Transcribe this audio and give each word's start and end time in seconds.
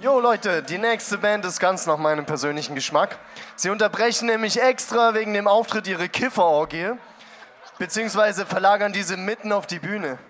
Jo 0.00 0.20
Leute, 0.20 0.62
die 0.62 0.78
nächste 0.78 1.18
Band 1.18 1.44
ist 1.44 1.58
ganz 1.58 1.84
nach 1.86 1.96
meinem 1.96 2.24
persönlichen 2.24 2.76
Geschmack. 2.76 3.18
Sie 3.56 3.68
unterbrechen 3.68 4.26
nämlich 4.26 4.62
extra 4.62 5.12
wegen 5.14 5.34
dem 5.34 5.48
Auftritt 5.48 5.88
ihre 5.88 6.08
Kifferorgie, 6.08 6.92
beziehungsweise 7.78 8.46
verlagern 8.46 8.92
diese 8.92 9.16
mitten 9.16 9.50
auf 9.50 9.66
die 9.66 9.80
Bühne. 9.80 10.20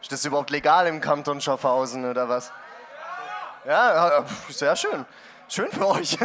Ist 0.00 0.10
das 0.10 0.24
überhaupt 0.24 0.48
legal 0.48 0.86
im 0.86 1.02
Kanton 1.02 1.42
Schaffhausen 1.42 2.08
oder 2.08 2.30
was? 2.30 2.50
Ja, 3.66 4.24
sehr 4.48 4.74
schön. 4.74 5.04
Schön 5.46 5.70
für 5.70 5.88
euch. 5.88 6.16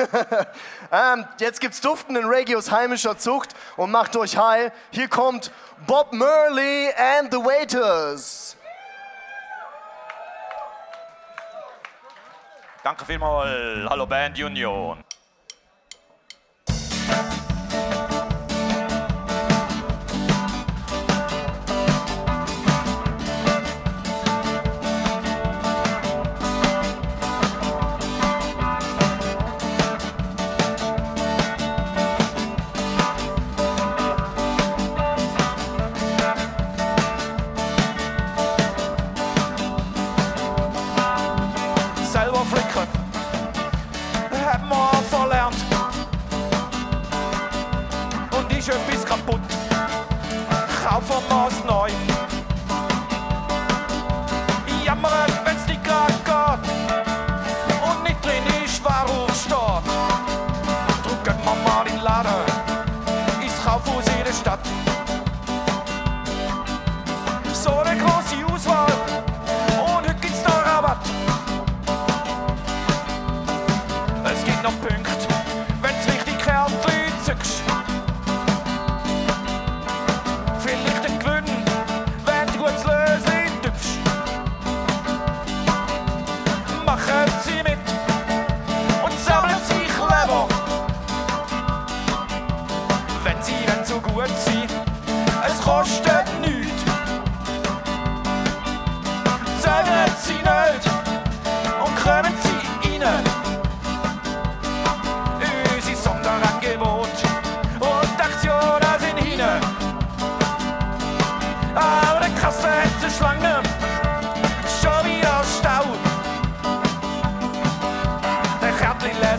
ähm, 0.93 1.27
jetzt 1.39 1.59
gibt's 1.59 1.81
duftenden 1.81 2.31
aus 2.55 2.71
heimischer 2.71 3.17
Zucht 3.17 3.49
und 3.75 3.91
macht 3.91 4.15
euch 4.15 4.37
high. 4.37 4.71
Hier 4.91 5.09
kommt 5.09 5.51
Bob 5.85 6.13
Merle 6.13 6.93
and 7.19 7.33
the 7.33 7.39
Waiters. 7.39 8.55
Danke 12.85 13.03
vielmals. 13.03 13.89
Hallo 13.89 14.05
Band 14.05 14.37
Union. 14.37 15.03
Kaufen 50.95 51.27
wir 51.27 51.47
es 51.49 51.63
neu. 51.65 51.89
Jammern, 54.85 55.11
wenn's 55.43 55.67
nicht 55.67 55.83
grad 55.83 56.13
geht. 56.23 56.69
Und 57.85 58.03
nicht 58.03 58.23
drin 58.23 58.43
ist, 58.63 58.81
warum 58.81 59.27
steht. 59.27 59.83
Drücken 61.03 61.37
wir 61.43 61.55
mal 61.69 61.85
in 61.85 61.95
den 61.95 62.01
Laden. 62.01 62.31
Ins 63.41 63.61
Kaufhaus 63.61 64.05
in 64.17 64.23
der 64.23 64.31
Stadt. 64.31 64.59
So 67.53 67.71
eine 67.71 67.99
große 67.99 68.45
Auswahl. 68.53 68.93
Und 69.67 69.97
heute 69.97 70.15
gibt's 70.21 70.45
noch 70.45 70.65
Rabatt. 70.65 71.05
Es 74.33 74.45
gibt 74.45 74.63
noch 74.63 74.79
Punkte, 74.79 75.14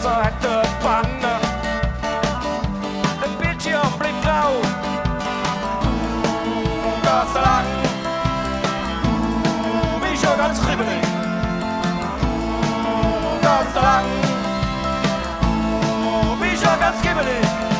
Eine 0.06 0.62
Panne, 0.82 1.40
der 3.20 3.28
Bildschirm 3.44 3.92
blinkt 3.98 4.22
grau. 4.22 4.52
Gott 7.02 7.28
sei 7.34 7.40
Dank, 7.40 7.66
bin 10.00 10.12
ich 10.14 10.20
schon 10.20 10.38
ganz 10.38 10.60
kribbelig. 10.60 11.02
Gott 13.42 13.66
sei 13.74 13.80
Dank. 13.80 14.06
bin 16.40 16.50
ich 16.52 16.60
schon 16.60 16.78
ganz 16.78 17.02
kibbelig. 17.02 17.75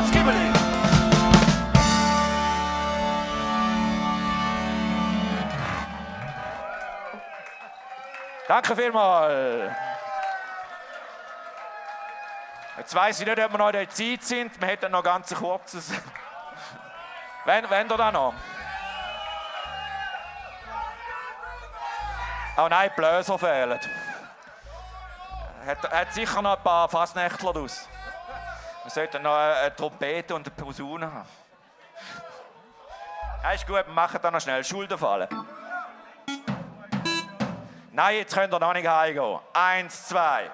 Hans 0.00 0.10
Gibbeling. 0.12 0.52
Danke 8.48 8.76
vielmals. 8.76 9.72
Jetzt 12.78 12.94
weiss 12.94 13.20
ich 13.20 13.26
nicht, 13.26 13.38
ob 13.38 13.52
wir 13.52 13.58
noch 13.58 13.66
in 13.66 13.72
der 13.74 13.90
Zeit 13.90 14.22
sind. 14.22 14.58
Wir 14.58 14.68
hätten 14.68 14.90
noch 14.90 15.02
ganz 15.02 15.34
kurzes. 15.34 15.92
wenn, 17.44 17.68
wenn 17.68 17.90
ihr 17.90 17.96
da 17.98 18.10
noch? 18.10 18.32
Oh 22.56 22.68
nein, 22.70 22.90
die 22.90 22.96
Bläser 22.98 23.38
fehlen. 23.38 23.78
Hat, 25.66 25.92
hat 25.92 26.12
sicher 26.14 26.40
noch 26.40 26.56
ein 26.56 26.62
paar 26.62 26.88
Fassnächtler 26.88 27.52
draus. 27.52 27.89
Wir 28.84 28.90
sollten 28.90 29.22
noch 29.22 29.34
eine, 29.34 29.54
eine 29.54 29.76
Trompete 29.76 30.34
und 30.34 30.46
eine 30.46 30.56
Posaune 30.56 31.12
haben. 31.12 31.28
Ja, 33.42 33.52
ist 33.52 33.66
gut, 33.66 33.76
wir 33.76 33.92
machen 33.92 34.18
dann 34.22 34.32
noch 34.32 34.40
schnell. 34.40 34.62
Schulden 34.64 34.98
fallen. 34.98 35.28
Nein, 37.92 38.16
jetzt 38.16 38.34
könnt 38.34 38.52
ihr 38.52 38.58
noch 38.58 38.72
nicht 38.72 38.88
heimgehen. 38.88 39.38
Eins, 39.52 40.08
zwei. 40.08 40.50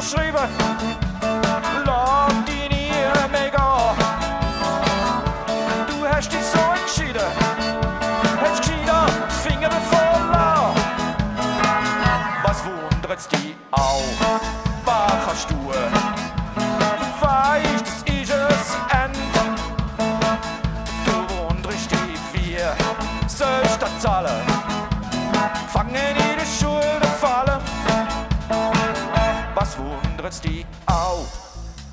Vertrag 0.00 0.34
ist 0.34 0.69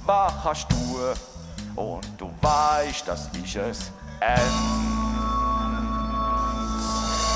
Kannst 0.07 0.67
du? 0.71 1.13
Und 1.75 2.07
du 2.17 2.31
weißt, 2.41 3.07
das 3.07 3.27
ist 3.33 3.55
es 3.55 3.91
End. 4.19 4.41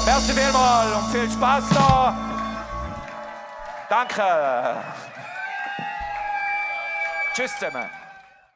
Merci 0.06 0.34
vielmals 0.34 0.96
und 0.96 1.12
viel 1.12 1.30
Spaß 1.30 1.72
noch. 1.72 2.14
Danke. 3.90 4.24
Tschüss 7.34 7.52
zusammen. 7.60 8.01